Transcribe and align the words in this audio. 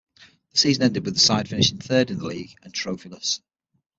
The 0.53 0.57
season 0.57 0.81
ended 0.81 1.05
with 1.05 1.13
the 1.13 1.19
side 1.19 1.47
finishing 1.47 1.77
third 1.77 2.09
in 2.09 2.17
the 2.17 2.25
league 2.25 2.55
and 2.63 2.73
trophyless. 2.73 3.39